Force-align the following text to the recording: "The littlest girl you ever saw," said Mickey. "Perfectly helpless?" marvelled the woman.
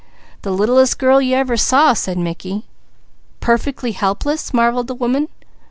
"The 0.41 0.49
littlest 0.49 0.97
girl 0.97 1.21
you 1.21 1.35
ever 1.35 1.55
saw," 1.55 1.93
said 1.93 2.17
Mickey. 2.17 2.63
"Perfectly 3.39 3.91
helpless?" 3.91 4.51
marvelled 4.51 4.87
the 4.87 4.95
woman. 4.95 5.27